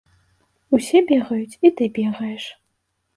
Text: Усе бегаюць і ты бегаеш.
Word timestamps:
Усе 0.77 1.01
бегаюць 1.11 1.57
і 1.69 1.73
ты 1.81 1.91
бегаеш. 1.99 2.49